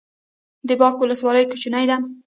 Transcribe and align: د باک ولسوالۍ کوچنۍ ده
د 0.67 0.69
باک 0.79 0.95
ولسوالۍ 0.99 1.43
کوچنۍ 1.51 1.85
ده 1.89 1.97